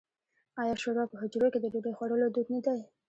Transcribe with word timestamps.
آیا 0.61 0.75
شوروا 0.81 1.03
په 1.11 1.15
حجرو 1.21 1.47
کې 1.53 1.59
د 1.61 1.65
ډوډۍ 1.73 1.93
خوړلو 1.97 2.27
دود 2.35 2.47
نه 2.55 2.59
دی؟ 2.65 2.79